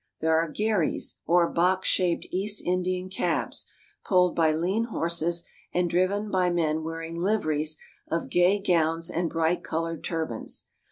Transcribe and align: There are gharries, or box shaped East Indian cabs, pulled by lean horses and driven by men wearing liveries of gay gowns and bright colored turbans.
There 0.19 0.35
are 0.35 0.51
gharries, 0.51 1.17
or 1.27 1.47
box 1.47 1.87
shaped 1.87 2.25
East 2.31 2.59
Indian 2.65 3.07
cabs, 3.07 3.67
pulled 4.03 4.35
by 4.35 4.51
lean 4.51 4.85
horses 4.85 5.43
and 5.75 5.87
driven 5.91 6.31
by 6.31 6.49
men 6.49 6.83
wearing 6.83 7.17
liveries 7.17 7.77
of 8.07 8.27
gay 8.31 8.59
gowns 8.59 9.11
and 9.11 9.29
bright 9.29 9.63
colored 9.63 10.03
turbans. 10.03 10.65